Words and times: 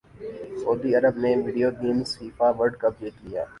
سعودی 0.59 0.89
عرب 0.97 1.15
نے 1.23 1.31
video 1.45 1.69
games 1.81 2.09
FIFA 2.17 2.47
World 2.57 2.75
Cup 2.81 2.93
جیت 2.99 3.15
لیا 3.25 3.43